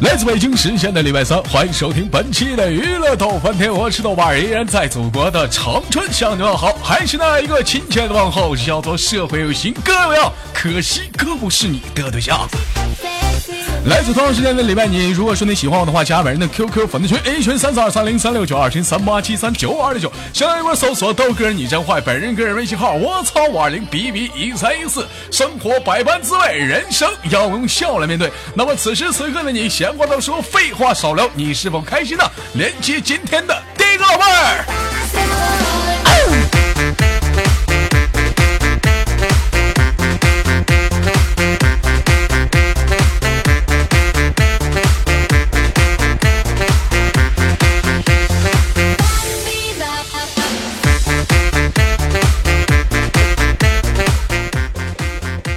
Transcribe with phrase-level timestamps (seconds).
[0.00, 9.74] 来自北京时间的礼拜三，欢迎收听本期的娱乐逗翻天，我是豆瓣，依然在祖国的长春向你问好，还是那一个亲切的问候，叫做社会有型。
[9.84, 12.48] 各有，可惜哥不是你的对象。
[13.86, 28.32] 来自同样时间的礼拜你，如果说你喜欢我的话，加本人的 QQ 粉丝群 A 群三四二三零三六九，二群三八七三九二六九，新浪微博搜索豆哥你真坏，本人个人微信号我操五二零 B B 一三一四，生活百般滋味，人生要用笑来面对。
[28.54, 32.24] 那么此时此刻的你，闲话少说，废话少聊，你是否开心呢？
[32.54, 34.83] 连接今天的第一个老妹儿。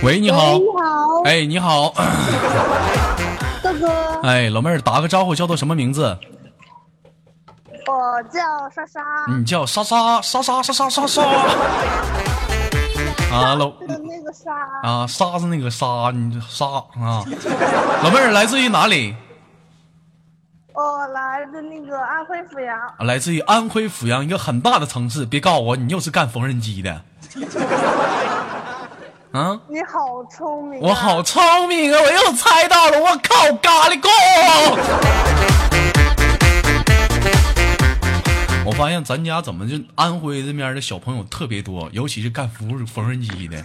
[0.07, 0.57] 喂，你好。
[1.25, 1.91] 哎，你好。
[3.61, 4.21] 哥哥。
[4.23, 6.17] 哎，老妹儿，打个招呼，叫做什么名字？
[7.85, 8.39] 我叫
[8.73, 9.01] 莎莎。
[9.27, 11.21] 你叫莎莎，莎莎，莎莎，莎莎。
[13.33, 17.25] 啊，老那个沙啊，沙子那个沙，你沙啊，
[18.01, 19.13] 老妹儿来自于哪里？
[20.73, 22.79] 我来自那个安徽阜阳。
[22.99, 27.01] 来自于安徽阜阳一个很大的城市，别告诉我你又是干缝纫机的。
[29.37, 31.99] 啊，你好聪明、啊，我好聪明啊！
[32.01, 34.09] 我又猜到了，我靠，咖喱锅！
[38.65, 43.61] 我发现咱家怎么就安徽这边的小朋友特别多，尤其是干缝缝纫机的。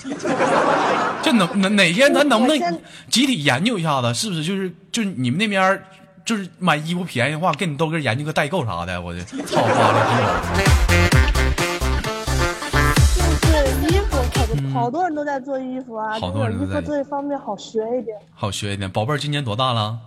[1.25, 4.13] 这能哪哪天咱能不能集体研究一下子？
[4.13, 5.83] 是不是就是就是你们那边
[6.23, 9.01] 就是买衣服便宜的话，跟你豆哥研究个代购啥的？
[9.01, 9.63] 我这操！
[14.57, 18.19] 服，好好多人都在做衣服啊，好多人衣服这一方面好学一点。
[18.35, 18.91] 好学一点。
[18.91, 19.99] 宝贝儿今年多大了？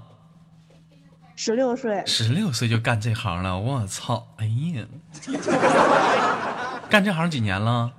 [1.35, 4.25] 十六岁，十六岁就干这行了，我操！
[4.38, 4.85] 哎呀，
[6.89, 7.91] 干这行几年了？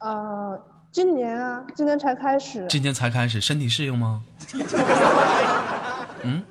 [0.00, 0.60] 呃，
[0.92, 4.22] 今年啊，今年才开始，今年才开始，身体适应吗？
[6.22, 6.42] 嗯，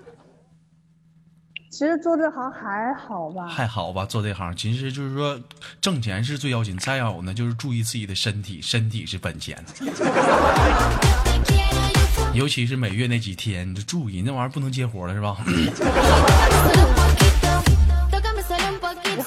[1.78, 5.38] 其实做这行还好吧，还好吧，做这行其实就是说
[5.82, 9.62] 挣钱是最要紧，再有呢就是注意自己的身体，身体是本钱。
[12.34, 15.36] 尤其是每月那几天，你就注意那玩意儿不能接活了，是吧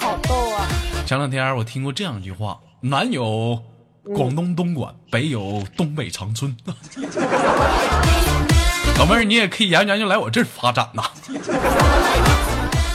[0.00, 0.66] 好逗啊！
[1.04, 3.62] 前两天我听过这样一句话：南有
[4.14, 6.56] 广东东莞，北有东北长春。
[8.98, 11.02] 老妹儿，你也可以研究研究来我这儿发展呐。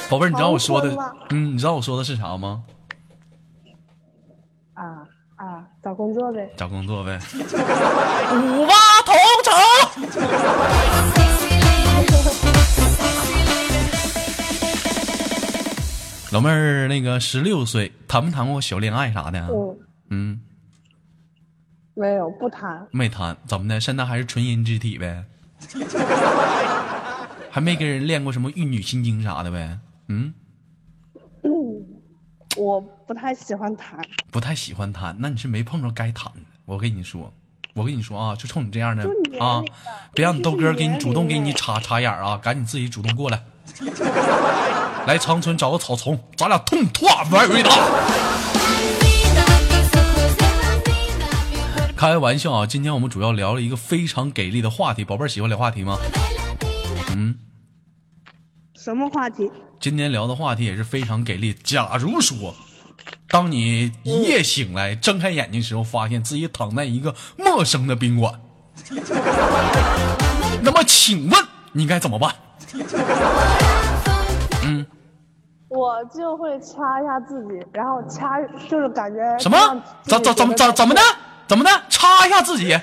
[0.10, 0.96] 宝贝儿，你知道我说的
[1.30, 2.64] 嗯，你知道我说的是啥吗？
[4.74, 4.84] 啊
[5.38, 6.52] 啊，找工作呗。
[6.58, 7.18] 找工作呗。
[7.34, 8.74] 五八
[9.06, 9.54] 同城。
[16.32, 19.40] 老妹儿，那个十六岁，谈没谈过小恋爱啥的？
[19.50, 19.78] 嗯，
[20.10, 20.42] 嗯，
[21.94, 22.86] 没有，不谈。
[22.92, 23.80] 没谈，怎么的？
[23.80, 25.24] 现在还是纯阴之体呗？
[27.52, 29.78] 还没跟人练过什么玉女心经啥的呗？
[30.08, 30.34] 嗯，
[32.58, 34.00] 我不太喜欢谈。
[34.32, 36.42] 不太喜欢谈，那你是没碰着该谈的。
[36.66, 37.34] 我跟你说，
[37.74, 39.04] 我跟你说啊，就冲你这样的
[39.40, 39.64] 啊，
[40.14, 43.44] 别让你豆哥给你主动给你插插眼啊，赶紧自己主动过来。
[45.06, 47.70] 来长春找个草丛，咱俩痛痛玩一打。
[52.04, 52.66] 开玩笑啊！
[52.66, 55.96] 今天我们主要聊了一个非常给力的话题，宝贝儿喜欢聊话题吗？
[57.16, 57.34] 嗯，
[58.76, 59.50] 什么话题？
[59.80, 61.54] 今天聊的话题也是非常给力。
[61.64, 62.54] 假如说，
[63.30, 68.38] 当你一夜醒来，睁开眼睛时候，发现自己躺在一个陌生的宾馆，
[70.62, 72.36] 那么请问你该怎么办？
[74.66, 74.86] 嗯
[75.70, 79.58] 我就会掐一下自己，然后掐就是感觉什么？
[80.04, 81.02] 怎怎怎么怎怎么的？
[81.54, 81.70] 怎么的？
[81.88, 82.76] 插一下自己？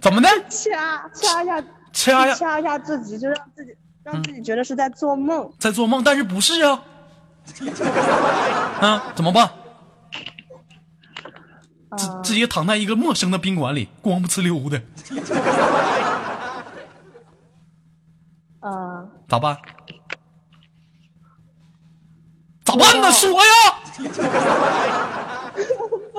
[0.00, 0.28] 怎么的？
[0.48, 1.62] 掐掐一下，
[1.92, 5.52] 掐呀，掐一下自己，就让自己让自己觉得是在做梦。
[5.58, 6.82] 在做梦，但是不是啊？
[8.80, 9.50] 啊，怎么办？
[12.22, 14.80] 自己躺在一个陌生的宾馆里，光不呲溜的，
[18.60, 19.58] 啊，咋办？
[22.64, 23.12] 咋办呢？
[23.12, 23.44] 说呀！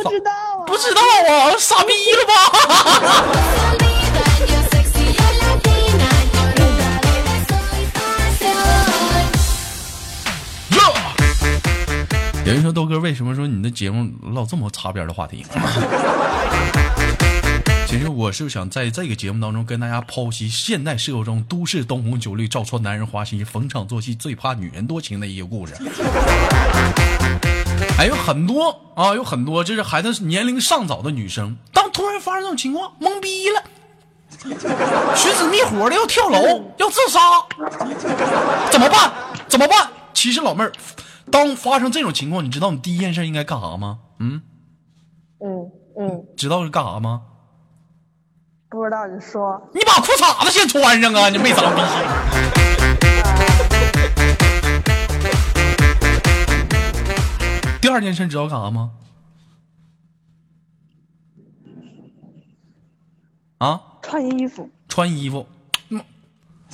[0.05, 0.31] 不知道
[0.67, 2.33] 不知道啊，傻逼了吧。
[12.45, 15.43] 有人说豆哥为什么说你的节目唠这么擦边的话题？
[17.87, 25.73] 其实我是想在这个节目当中跟大家剖析现代社会中都市灯红酒绿，照穿男人花心，逢场作戏，最怕女人多情的一个故事。
[27.97, 33.63] 还有很多啊，有很多就是孩子年龄尚早的女生，当突然发生这种情况，懵逼了，
[35.15, 37.19] 寻死觅活的要跳楼，要自杀，
[38.69, 39.11] 怎么办？
[39.47, 39.89] 怎么办？
[40.13, 40.71] 其实老妹儿，
[41.31, 43.99] 当发生这种情况，你知道你第一件事应该干啥吗？
[44.19, 44.41] 嗯，
[45.39, 47.21] 嗯嗯，知道是干啥吗？
[48.69, 49.61] 不知道你说。
[49.73, 51.29] 你把裤衩子先穿上啊！
[51.29, 51.81] 你没长逼
[57.85, 58.89] 第二件事你知道干啥吗？
[63.59, 65.47] 啊，穿衣服，穿衣服。
[65.89, 66.03] 嗯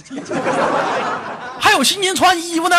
[1.60, 2.78] 还有心情穿衣服呢？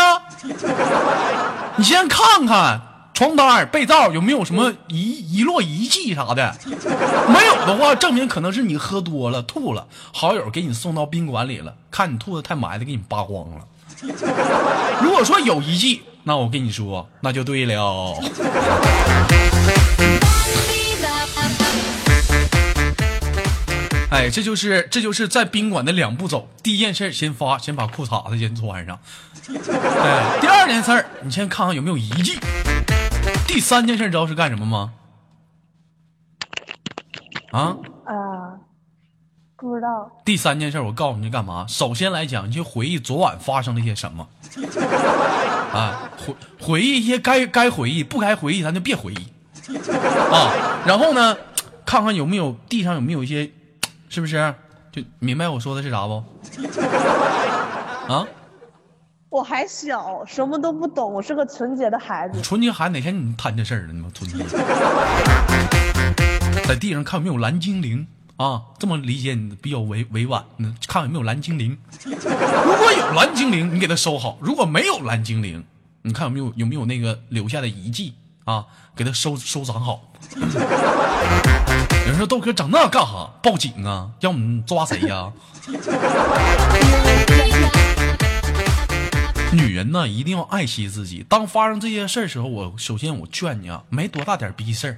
[1.77, 2.81] 你先看看
[3.13, 6.57] 床单、被罩有没有什么遗遗落遗迹啥的，
[7.29, 13.67] 没有的话，证明可能是你喝多了吐了，好友给你送到宾馆里了，看你吐的太埋汰，给你扒光了。
[15.03, 18.19] 如果说有遗迹，那我跟你说，那就对了。
[24.11, 26.49] 哎，这就是这就是在宾馆的两步走。
[26.63, 28.99] 第一件事，先发，先把裤衩子先穿上。
[29.49, 32.39] 哎，第二件事，你先看看有没有遗迹。
[33.47, 34.93] 第三件事，知道是干什么吗？
[37.53, 38.42] 啊，啊，
[39.63, 40.11] 不知道。
[40.25, 41.65] 第三件事，我告诉你干嘛？
[41.69, 44.29] 首先来讲，你就回忆昨晚发生了些什么。
[45.73, 49.33] 啊，回回忆一些该该回忆，不该回忆咱就别回忆。
[50.31, 50.53] 啊，
[50.85, 51.35] 然后呢，
[51.87, 53.51] 看看有没有地上有没有一些，
[54.09, 54.55] 是不是？
[54.91, 56.13] 就明白我说的是啥不？
[58.13, 58.27] 啊，
[59.31, 62.43] 我还小，什么都不懂，我是个纯洁的孩子。
[62.43, 63.93] 纯洁孩子哪天你摊这事儿了？
[63.95, 64.45] 你妈纯洁，
[66.69, 68.07] 在地上看有没有蓝精灵
[68.43, 68.63] 啊？
[68.79, 71.79] 这么理解你比较委委婉，嗯，看有没有蓝精灵。
[72.05, 75.63] 如果有蓝精灵，你给它收好；如果没有蓝精灵，
[76.03, 78.65] 你看有没有有没有那个留下的遗迹啊？
[78.97, 80.01] 给它收收藏好。
[82.05, 83.31] 有人说豆哥整那干哈？
[83.43, 84.11] 报警啊？
[84.19, 85.33] 让我们抓谁呀、
[89.53, 91.25] 女人呢，一定要爱惜自己。
[91.29, 94.97] 当发生这些事儿时候，我首先我劝你啊，没多大点逼事儿，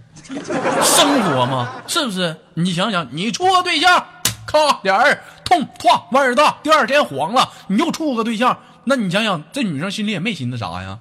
[0.85, 2.37] 生活嘛，是不是？
[2.55, 4.07] 你想想，你处个对象，
[4.47, 11.01] 咔俩人痛哐味儿大，第二天黄了，你又处个对象，那你想想，这女生心里也没寻思啥呀？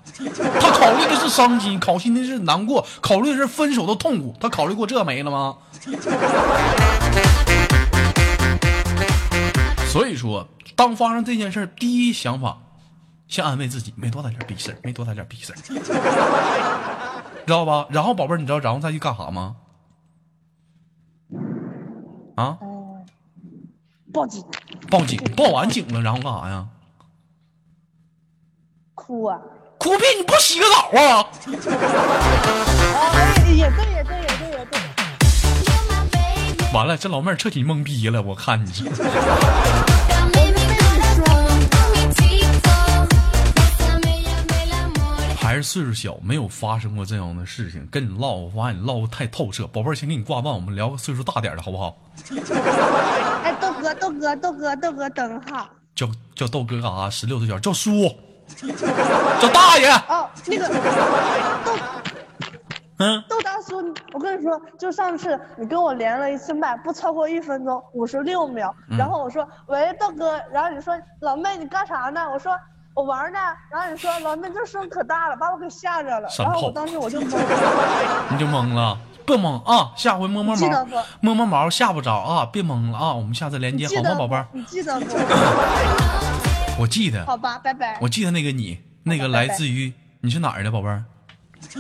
[0.60, 5.58] 她考虑的是伤心，考虑的是难过，考虑的是分手的痛苦，她考虑过这没了吗？
[9.88, 12.58] 所以说，当发生这件事儿，第一想法，
[13.34, 15.56] 先安慰自己，没多大点逼事儿，没多大点逼事儿，
[17.48, 17.88] 知道吧？
[17.90, 19.56] 然后宝贝儿，你知道然后再去干啥吗？
[22.36, 23.04] 啊，嗯，
[24.14, 24.46] 报警，
[24.88, 26.68] 报警，报完警了，然后干啥呀？
[28.94, 29.40] 哭啊！
[29.80, 30.04] 哭屁！
[30.20, 31.26] 你不洗个澡啊？
[33.16, 34.80] 哎，也对，也对，也对，也对。
[36.72, 38.72] 完了，这老妹儿彻底懵逼了，我看你
[45.54, 47.88] 还是岁数小，没有发生过这样的事情。
[47.92, 49.68] 跟你唠，我发现你唠的太透彻。
[49.68, 51.96] 宝贝儿，先给你挂断，我们聊个岁数大点的，好不好？
[53.44, 55.70] 哎，豆哥，豆哥，豆哥，豆哥，等哈。
[55.94, 57.08] 叫叫豆哥干啥？
[57.08, 57.92] 十六岁小，叫叔，
[59.40, 59.92] 叫大爷。
[60.10, 60.68] 哦，那个
[61.64, 61.72] 豆
[62.98, 68.76] 嗯，豆大叔，我跟你说，就上次你跟我连了一次麦，不超过一分钟，五十六秒。
[68.98, 72.28] 然后我说喂，豆哥，然后你说老妹你干啥呢？
[72.28, 72.60] 我说
[72.94, 73.40] 我玩呢。
[73.72, 76.28] 然后你说老妹这声可大了，把我给吓着了。
[76.40, 78.26] 然后我当时我就 懵了。
[78.30, 79.92] 你就懵了，别懵啊！
[79.96, 80.86] 下回摸摸毛
[81.22, 82.46] 摸摸毛吓不着啊！
[82.52, 83.14] 别懵了啊！
[83.14, 84.48] 我们下次连接好吗，宝贝儿？
[84.52, 85.06] 你记得不？
[86.80, 87.98] 我记得，好吧，拜拜。
[88.02, 91.04] 我记得那个你，那个来自于你是哪儿的宝贝儿？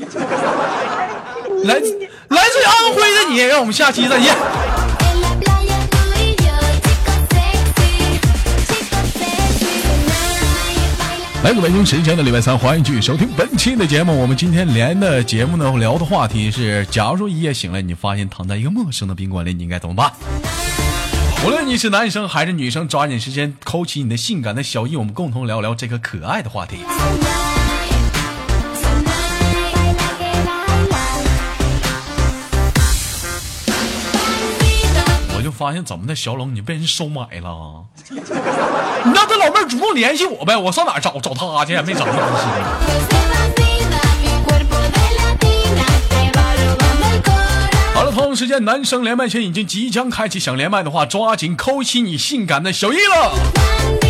[1.65, 4.33] 来来自于安徽的你，让我们下期再见。
[11.43, 14.17] 来自北京时间的礼拜三，欢迎继续收听本期的节目。
[14.17, 20.09] 我们今天连的节目呢，聊的话题是：假如说一夜醒来，你发现躺在一个陌生的宾馆里，你应该怎么办？
[21.45, 26.77] 无论你是男生还是女生，抓紧时间扣起你的性感的小衣，我们共同聊聊这个可爱的话题。
[35.53, 37.85] 发现怎么的，小龙你被人收买了？
[38.09, 41.79] 你让这老妹主动联系我呗，我上哪找找她去？
[41.81, 42.13] 没找着。
[48.13, 54.02] 同样时间，男生连麦群已经即将开启，想连麦的话，抓紧扣起你性感的小一了。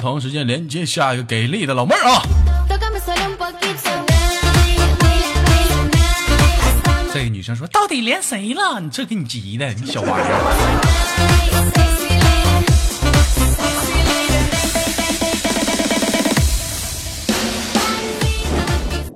[0.00, 2.22] 同样时间连接下一个给力的老妹儿啊.
[7.12, 8.80] 这个女生说：“到底连谁了？
[8.80, 10.20] 你这给你急的，你小玩意儿。
[11.74, 12.72] Sexy lady,
[13.56, 14.00] sexy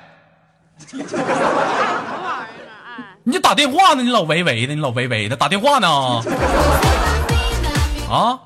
[3.24, 4.02] 你打电话呢？
[4.02, 5.88] 你老喂喂的，你老喂喂的，打电话呢？
[8.10, 8.40] 啊，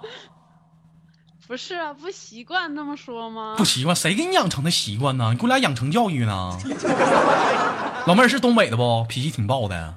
[1.49, 3.65] 不是啊，不习惯那么说吗不？
[3.65, 5.31] 习惯，谁给你养成的习惯呢？
[5.33, 6.57] 你给我俩养成教育呢？
[8.07, 9.05] 老妹儿是东北的不？
[9.09, 9.95] 脾气挺暴的。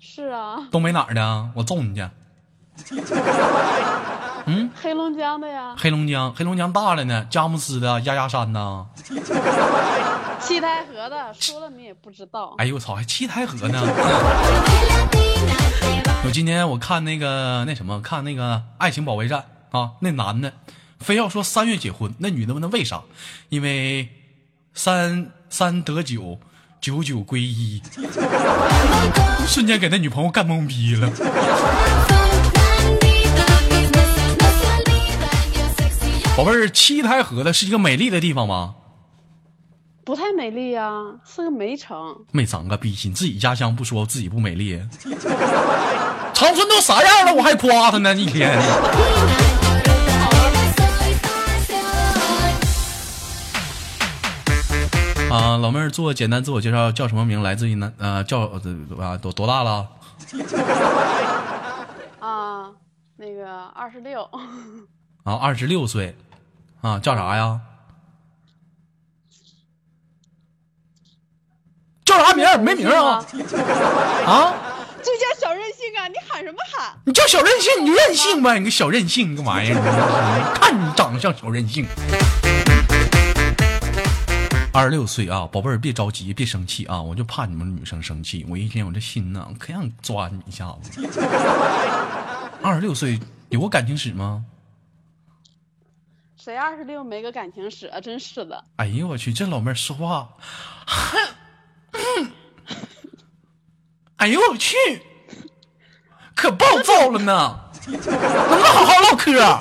[0.00, 1.50] 是啊，东北哪儿的？
[1.54, 2.08] 我揍你去。
[4.48, 8.86] 嗯黑龙江的呀，黑龙江，黑龙江大了呢，佳木斯的，鸭鸭山呐。
[10.46, 12.54] 七台河的，说了你也不知道。
[12.58, 13.82] 哎呦我操，还七台河呢。
[16.24, 19.44] 我今天我看那个那什么，看那个《爱情保卫战》
[19.78, 20.52] 啊，那男的
[21.00, 23.02] 非要说三月结婚，那女的问他为啥？
[23.48, 24.08] 因为
[24.72, 26.38] 三三得九，
[26.80, 27.82] 九九归一，
[29.48, 31.10] 瞬间给那女朋友干懵逼了。
[36.36, 38.76] 宝贝儿，七台河的是一个美丽的地方吗？
[40.06, 42.16] 不太美丽呀、是个煤城。
[42.30, 44.80] 没长个逼心，自己家乡不说自己不美丽，
[46.32, 48.14] 长春都啥样了，我还夸他呢？
[48.14, 48.56] 一天。
[55.28, 57.42] 啊，老妹儿做简单自我介绍，叫什么名？
[57.42, 58.60] 来自于南呃叫呃
[59.04, 59.88] 啊多多大了？
[62.22, 62.70] 啊，
[63.16, 64.22] 那个二十六，
[65.24, 66.16] 啊，二十六岁，
[66.80, 67.60] 啊，叫啥呀？
[72.16, 72.56] 叫啥名儿？
[72.56, 73.22] 没名儿啊？
[74.26, 74.54] 啊，
[75.02, 76.08] 就叫小任性啊！
[76.08, 76.94] 你喊什么喊？
[77.04, 81.86] 你叫小任性，你就任性呗，你个小任性，你个玩意儿，你看你长得像小任性。
[84.72, 88.46] 二十六岁啊，宝贝儿，别着急，别生气啊，我就怕你们女生生气。
[88.48, 91.06] 我一天我这心呐，可想抓你一下子。
[92.62, 93.20] 二十六岁
[93.50, 94.42] 有过感情史吗？
[96.36, 98.00] 谁二十六没个感情史啊？
[98.00, 100.28] 真是的，哎呦我去，这老妹儿说话，
[104.16, 104.74] 哎呦我去，
[106.34, 109.60] 可暴躁了呢，能不能好好唠嗑啊？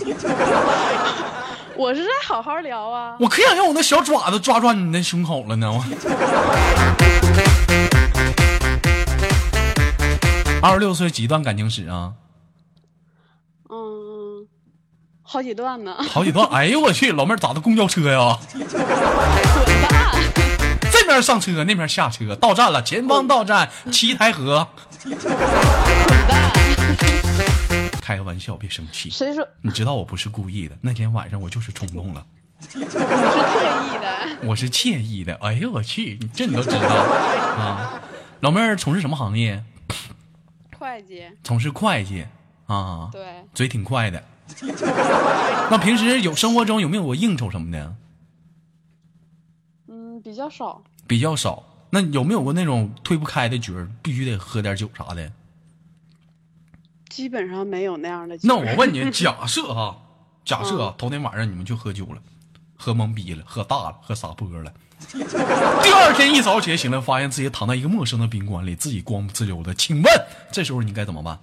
[1.75, 3.17] 我是在好好聊啊。
[3.19, 5.69] 我可想用我那小爪子抓抓你那胸口了呢。
[5.69, 5.83] 我
[10.61, 12.13] 二十六岁几段感情史啊？
[13.69, 14.47] 嗯，
[15.21, 15.97] 好几段呢。
[16.09, 16.47] 好几段。
[16.47, 17.59] 哎呦我去，老妹儿咋的？
[17.59, 18.39] 公交车呀？
[21.05, 24.67] 这边上车，那边下车，到站了，前方到站，七台河。
[28.01, 29.11] 开个玩笑，别生气。
[29.11, 32.25] 谁说你知道我不是故意的，那天晚上我就是冲动了，
[32.73, 34.37] 我是特意的？
[34.47, 35.35] 我是惬意的。
[35.43, 38.01] 哎呦我去，你这你都知道 啊？
[38.39, 39.63] 老妹儿从事什么行业？
[40.79, 42.25] 会计，从事会计
[42.65, 43.09] 啊？
[43.11, 44.23] 对，嘴挺快的。
[45.69, 47.93] 那平时有生活中有没有过应酬什么的？
[49.87, 50.81] 嗯，比较少。
[51.07, 51.63] 比较少。
[51.89, 55.31] 那有没有过那种推不开的局儿，必须得喝点酒啥的？
[57.09, 58.37] 基本上没有那样的。
[58.43, 59.97] 那我问你，假设哈，
[60.43, 62.21] 假设啊头天晚上你们去喝酒了，
[62.75, 64.73] 喝懵逼了，喝大了，喝撒泼了。
[65.09, 69.73] 第二天一早起来醒来，发现自己躺在一个陌生的宾馆里，自己光不自由的。
[69.73, 71.39] 请问这时候你该怎么办？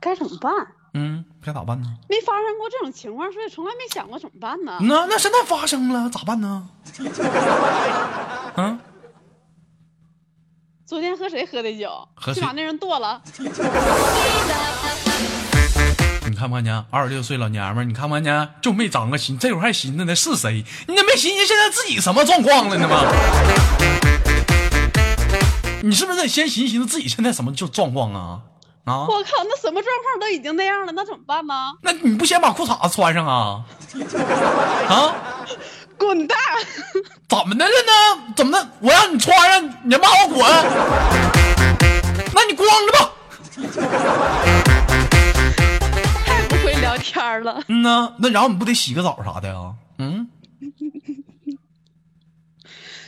[0.00, 0.52] 该怎么办？
[0.96, 1.88] 嗯，该咋办呢？
[2.08, 4.78] 没发生过这种情况，所以从来没想过怎么办呢。
[4.80, 6.68] 那那现在发生了，咋办呢？
[8.56, 8.78] 嗯，
[10.86, 12.08] 昨天和谁喝的酒？
[12.14, 13.20] 和去把那人剁了。
[16.26, 16.84] 你看不看见？
[16.90, 18.48] 二十六岁老娘们儿，你看不看见？
[18.62, 20.64] 就没长个心，这会儿还寻思呢是谁？
[20.86, 23.02] 你咋没寻思现在自己什么状况了呢吗？
[25.82, 28.40] 你是不是得先寻思寻思自己现在什么就状况啊？
[28.84, 29.06] 啊？
[29.08, 31.54] 我靠，那什么状况都已经那样了，那怎么办呢？
[31.82, 33.64] 那你不先把裤衩子穿上啊？
[34.88, 35.14] 啊？
[35.96, 36.36] 滚蛋！
[37.28, 38.32] 怎么的了呢？
[38.36, 38.68] 怎么的？
[38.80, 40.44] 我让你穿上，你骂我滚？
[42.34, 43.10] 那你光着吧。
[46.26, 47.62] 太不会聊天了。
[47.68, 49.72] 嗯呐，那然后你不得洗个澡啥的呀？
[49.98, 50.28] 嗯，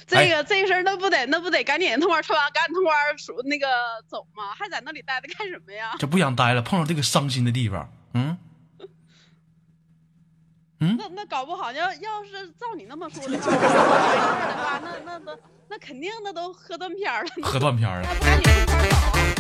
[0.06, 3.66] 这个这事儿那不得那不得赶紧通关穿完，赶紧通关出那个
[4.06, 4.54] 走吗？
[4.56, 5.96] 还在那里待着干什么呀？
[5.98, 8.38] 这不想待了，碰到这个伤心的地方，嗯，
[10.78, 13.50] 那那搞不好要要是照你那么说的话，
[14.80, 15.36] 那那那
[15.68, 17.30] 那肯定那都喝断片儿了。
[17.42, 18.08] 喝断片儿了？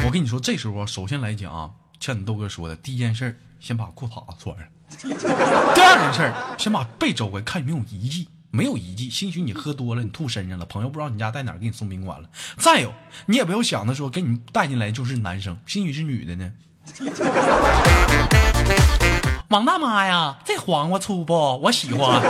[0.04, 1.70] 我跟你说，这时候啊首先来讲啊，
[2.00, 4.66] 像你豆哥说的，第一件事儿先把裤衩子穿上，
[5.74, 8.28] 第二件事儿先把被周围，看有没有遗迹。
[8.50, 12.28] 没有遗迹，兴许你喝多了，你吐身上了，朋友不知道你家在哪儿，给你送宾馆了。
[12.56, 12.92] 再有，
[13.26, 16.52] 你也不要想着说给你带进来就是男生，兴许是女的呢。
[19.48, 21.34] 王大妈呀，这黄瓜粗不？
[21.58, 22.20] 我喜欢。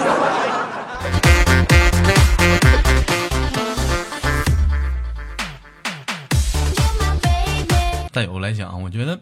[8.12, 9.20] 再有来讲，我觉得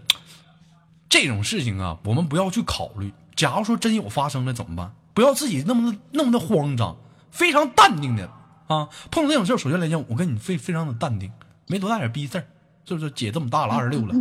[1.09, 3.13] 这种事情啊，我们不要去考虑。
[3.37, 4.93] 假如说真有发生了怎么办？
[5.15, 6.97] 不要自己那么的那么的慌张，
[7.31, 8.29] 非常淡定的
[8.67, 8.89] 啊。
[9.11, 11.31] 碰到这种事儿，首先来讲，我跟你非非常的淡定，
[11.69, 12.45] 没多大点逼事儿，
[12.85, 13.11] 是不是？
[13.13, 14.15] 姐这么大了，二十六了，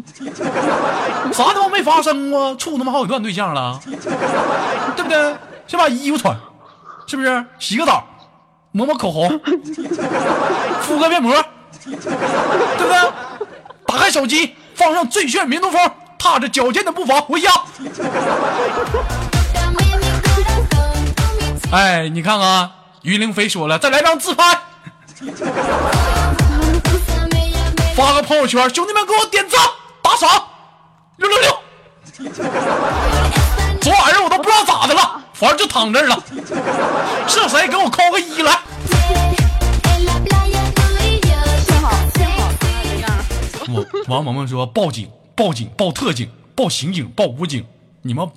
[1.33, 3.79] 啥他妈没发生过，处他妈好几段对象了，
[4.95, 5.35] 对不对？
[5.65, 6.37] 先把衣服穿，
[7.07, 7.45] 是不是？
[7.57, 8.05] 洗个澡，
[8.71, 9.27] 抹抹口红，
[10.83, 11.33] 敷个面膜，
[11.83, 13.11] 对不对？
[13.87, 17.49] 打开手机，放上最炫民族风，踏着矫健的步伐回家。
[21.73, 24.59] 哎，你看看，于凌飞说了，再来张自拍，
[27.95, 29.59] 发个朋友圈，兄弟们给我点赞
[30.03, 30.29] 打赏，
[31.17, 31.59] 六六六。
[33.81, 36.23] 昨晚上我都不知道咋的了，反正就躺这儿了。
[37.27, 38.59] 是谁给我扣个一来？
[43.67, 47.65] 我王萌萌说报警，报警，报特警，报刑警，报武警，
[48.03, 48.29] 你们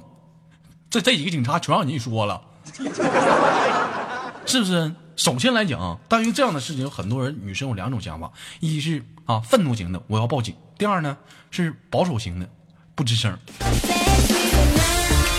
[0.89, 2.41] 这这几个警察全让你说了，
[4.47, 4.93] 是不是？
[5.17, 11.17] 首先来讲啊，关于这样的事情，有很多人女生有两种想法，一是啊愤怒型的，我要报警；第二呢
[11.51, 12.47] 是保守型的，
[12.95, 13.37] 不吱声。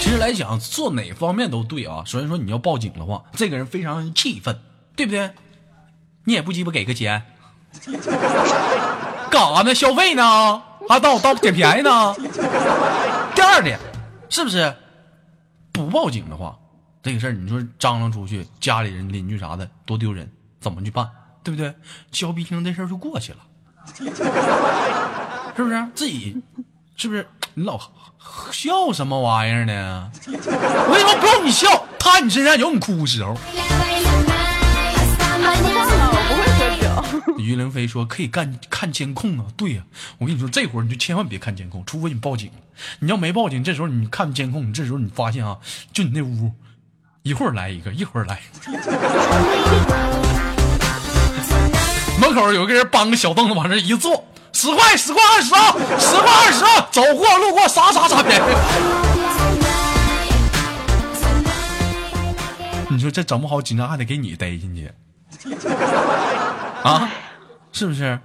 [0.01, 2.01] 其实来讲，做哪方面都对啊。
[2.05, 4.59] 首先说你要报警的话，这个人非常气愤，
[4.95, 5.31] 对不对？
[6.23, 7.21] 你也不鸡巴给个钱，
[9.29, 9.75] 干啥呢？
[9.75, 10.61] 消费呢？
[10.89, 12.15] 还当我当捡便宜呢？
[13.35, 13.77] 第二点，
[14.29, 14.75] 是不是
[15.71, 16.57] 不报警的话，
[17.07, 21.09] 这个事儿你说张罗出去，家里人、邻居啥的多丢人，怎么去办？
[21.41, 21.73] 对不对？
[22.11, 23.37] 交逼听这事儿就过去了，
[25.55, 25.87] 是不是？
[25.95, 26.35] 自己
[26.97, 27.25] 是不是？
[27.53, 27.79] 你老
[28.51, 30.11] 笑什么玩意儿呢？
[30.27, 33.37] 我跟你说，不用你笑，他你身上有你哭的时候。
[37.39, 39.83] 于凌飞说可以干看监控啊，对呀、
[40.17, 42.51] 我跟你说，这会儿你就千万别看监控，除非你报警。
[42.99, 45.57] 你要没报警，这时候你看监控，你这时候你发现啊，
[45.93, 46.51] 就你那屋，
[47.27, 48.39] 一会儿来一个，一会儿来，
[52.21, 58.43] 门口有个人搬个小凳子往这一坐，十块十块二十啊，十块二十啊，走过路过啥啥啥便宜。
[62.89, 64.89] 你说这整不好，警察还得给你逮进去，
[66.81, 67.09] 啊，
[67.73, 68.17] 是不是？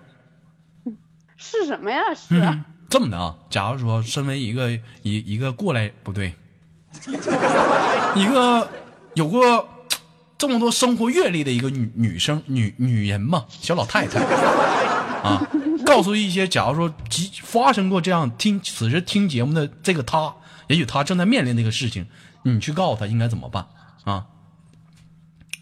[1.36, 1.98] 是什么呀？
[2.14, 4.70] 是、嗯，这么的啊，假如说身为一个
[5.02, 6.32] 一一个过来不对，
[8.14, 8.68] 一个
[9.14, 9.68] 有过
[10.38, 14.20] 这么多生活阅历的一个女女生女女人嘛，小老太太。
[15.22, 15.46] 啊，
[15.86, 20.34] 告诉一些假如说即发生过这样听此时听节目的这个她，
[20.66, 22.06] 也许她正在面临这个事情，
[22.42, 23.66] 你去告诉她应该怎么办？
[24.04, 24.26] 啊？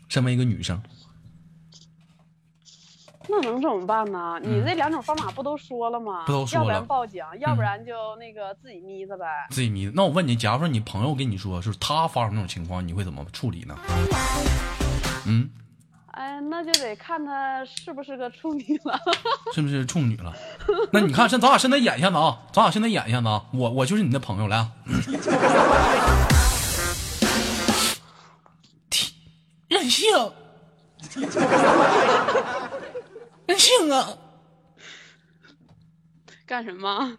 [0.08, 0.82] 身为一个女生，
[3.30, 4.40] 那能怎么办呢？
[4.42, 6.24] 你这两种方法不都说了吗？
[6.24, 9.24] 嗯不都说了嗯要不然报警，要不然就那个自己眯着呗。
[9.50, 9.92] 自己眯着。
[9.94, 13.76] 那我问你，假如说你朋友跟你说，就是他发生这种情况，你会怎么处理呢？
[15.26, 15.48] 嗯，
[16.12, 18.98] 哎，那就得看他是不是个处女了。
[19.54, 20.32] 是不是处女了？
[20.92, 24.72] 那你看，现咱俩现在演一下子啊，咱俩现在演一下子啊，我我就是你的朋友， 来啊。
[29.68, 30.08] 任性，
[31.14, 31.30] 任
[33.58, 34.16] 性啊！
[36.46, 37.16] 干什么？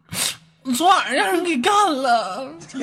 [0.63, 2.53] 你昨晚上让人给干了，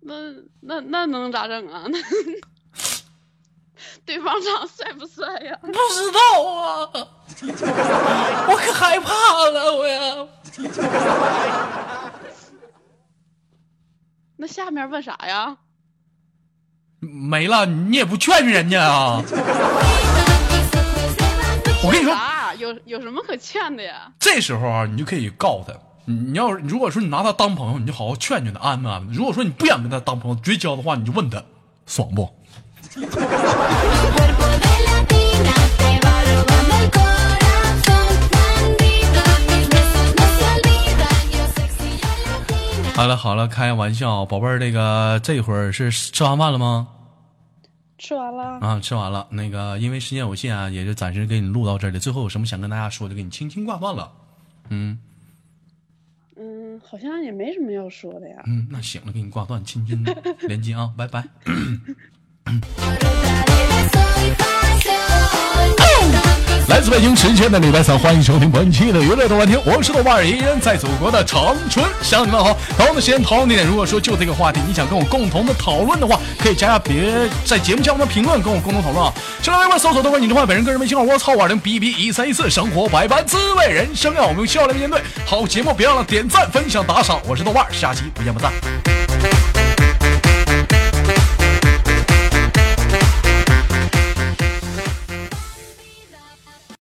[0.00, 0.14] 那
[0.60, 1.86] 那那能咋整啊？
[1.88, 1.98] 那
[4.06, 5.58] 对方长帅不帅呀？
[5.62, 6.90] 不知道啊，
[8.48, 9.10] 我可害怕
[9.50, 10.28] 了，我呀。
[14.36, 15.56] 那下面问啥呀？
[17.12, 19.22] 没了，你也不劝劝人家啊？
[21.82, 22.54] 我跟你说，啥？
[22.58, 24.10] 有有什么可劝的呀？
[24.18, 25.74] 这时候啊，你就可以告诉他，
[26.06, 29.14] 你你要是如果说你拿他当朋友，你就好好劝劝他，安慰安慰。
[29.14, 31.42] 如果说你不想跟他当朋友，绝交的话，你就问他
[31.86, 32.28] 爽不.
[42.96, 46.86] 好了好了，开玩笑，宝贝儿，这个这会儿是吃完饭了吗？
[48.04, 49.26] 吃完了，啊，吃完了。
[49.30, 51.98] 那个因为时间有限啊，也就暂时给你录到这里。
[51.98, 54.12] 最后有什么想跟大家说的，给你轻轻挂断了。
[54.68, 54.98] 嗯
[56.36, 58.42] 嗯，好像也没什么要说的呀。
[58.46, 60.04] 嗯，那行了，给你挂断，轻轻
[60.46, 61.24] 连接啊，拜拜。
[66.66, 72.56] 来自北京时间的礼拜三，欢迎收听本期的娱乐豆瓣天，我是豆瓣儿，依然在祖国的长春向你们好。
[72.76, 79.12] 同样的时间，同样地点，如果说就这个话题，你想跟我共同的讨论的话，可以加下别在节目下方的评论，跟我共同讨论啊。
[79.42, 85.00] 新浪微博搜索豆瓣你的话，本人个人微信号我操五二零 b b 一三一四，生活百般滋味，人生让我们用笑来面对。
[85.24, 88.52] 好节目别忘了点赞、分享、打赏，我是豆瓣儿，下期不见不散。